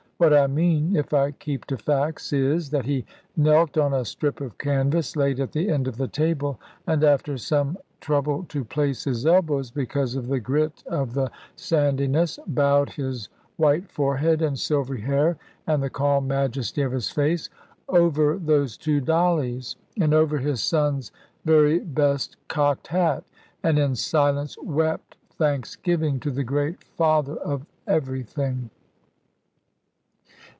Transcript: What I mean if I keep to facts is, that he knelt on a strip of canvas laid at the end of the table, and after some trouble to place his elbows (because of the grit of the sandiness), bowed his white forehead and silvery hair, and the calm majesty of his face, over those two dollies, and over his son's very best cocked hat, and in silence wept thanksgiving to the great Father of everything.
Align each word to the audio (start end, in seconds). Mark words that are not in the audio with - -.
What 0.21 0.33
I 0.35 0.45
mean 0.45 0.95
if 0.95 1.15
I 1.15 1.31
keep 1.31 1.65
to 1.65 1.79
facts 1.79 2.31
is, 2.31 2.69
that 2.69 2.85
he 2.85 3.05
knelt 3.35 3.75
on 3.75 3.91
a 3.91 4.05
strip 4.05 4.39
of 4.39 4.59
canvas 4.59 5.15
laid 5.15 5.39
at 5.39 5.51
the 5.51 5.67
end 5.67 5.87
of 5.87 5.97
the 5.97 6.07
table, 6.07 6.59
and 6.85 7.03
after 7.03 7.39
some 7.39 7.79
trouble 8.01 8.43
to 8.49 8.63
place 8.63 9.05
his 9.05 9.25
elbows 9.25 9.71
(because 9.71 10.15
of 10.15 10.27
the 10.27 10.39
grit 10.39 10.83
of 10.85 11.15
the 11.15 11.31
sandiness), 11.55 12.37
bowed 12.45 12.91
his 12.91 13.29
white 13.57 13.89
forehead 13.89 14.43
and 14.43 14.59
silvery 14.59 15.01
hair, 15.01 15.37
and 15.65 15.81
the 15.81 15.89
calm 15.89 16.27
majesty 16.27 16.83
of 16.83 16.91
his 16.91 17.09
face, 17.09 17.49
over 17.89 18.37
those 18.37 18.77
two 18.77 19.01
dollies, 19.01 19.75
and 19.99 20.13
over 20.13 20.37
his 20.37 20.61
son's 20.61 21.11
very 21.45 21.79
best 21.79 22.37
cocked 22.47 22.85
hat, 22.89 23.23
and 23.63 23.79
in 23.79 23.95
silence 23.95 24.55
wept 24.61 25.17
thanksgiving 25.39 26.19
to 26.19 26.29
the 26.29 26.43
great 26.43 26.83
Father 26.83 27.37
of 27.37 27.65
everything. 27.87 28.69